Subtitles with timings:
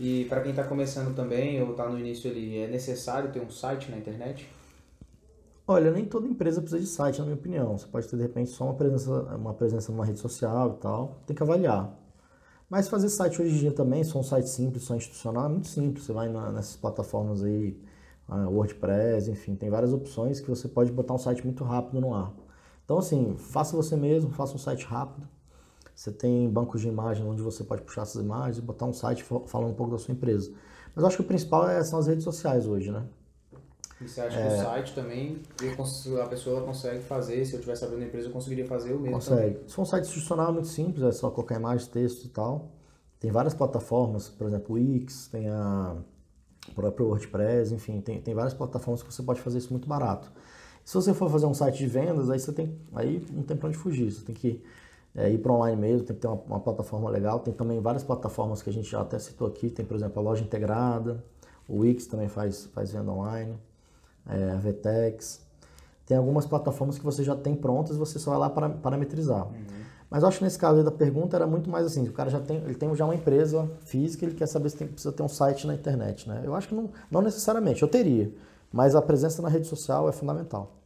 [0.00, 3.50] E para quem está começando também ou está no início, ele é necessário ter um
[3.50, 4.48] site na internet?
[5.66, 7.76] Olha, nem toda empresa precisa de site, na minha opinião.
[7.76, 11.20] Você pode ter, de repente, só uma presença, uma presença numa rede social e tal.
[11.26, 11.94] Tem que avaliar.
[12.70, 15.68] Mas fazer site hoje em dia também, só um site simples, só institucional, é muito
[15.68, 16.04] simples.
[16.04, 17.76] Você vai na, nessas plataformas aí,
[18.28, 22.32] WordPress, enfim, tem várias opções que você pode botar um site muito rápido no ar.
[22.84, 25.26] Então, assim, faça você mesmo, faça um site rápido.
[25.98, 29.24] Você tem bancos de imagem onde você pode puxar essas imagens e botar um site
[29.24, 30.52] falando um pouco da sua empresa.
[30.94, 33.04] Mas eu acho que o principal é, são as redes sociais hoje, né?
[34.00, 34.46] E você acha é...
[34.46, 35.42] que o site também,
[36.22, 39.16] a pessoa consegue fazer, se eu tivesse abrindo a empresa, eu conseguiria fazer o mesmo
[39.16, 39.54] Consegue.
[39.54, 39.68] Também.
[39.68, 42.70] Se for um site institucional, é muito simples, é só colocar imagem, texto e tal.
[43.18, 45.96] Tem várias plataformas, por exemplo, o Wix, tem a
[46.76, 50.30] próprio WordPress, enfim, tem, tem várias plataformas que você pode fazer isso muito barato.
[50.84, 53.68] Se você for fazer um site de vendas, aí você tem, aí não tem para
[53.68, 54.62] onde fugir, você tem que
[55.18, 57.40] é, ir para online mesmo, tem que ter uma, uma, plataforma legal.
[57.40, 60.22] Tem também várias plataformas que a gente já até citou aqui, tem por exemplo a
[60.22, 61.22] loja integrada,
[61.68, 63.58] o Wix também faz, faz venda online
[64.28, 65.40] é, a Vtex.
[66.06, 69.46] Tem algumas plataformas que você já tem prontas e você só vai lá para parametrizar.
[69.48, 69.78] Uhum.
[70.08, 72.40] Mas eu acho que nesse caso da pergunta era muito mais assim, o cara já
[72.40, 75.28] tem, ele tem já uma empresa física, ele quer saber se tem, precisa ter um
[75.28, 76.42] site na internet, né?
[76.44, 78.32] Eu acho que não, não necessariamente, eu teria,
[78.72, 80.76] mas a presença na rede social é fundamental.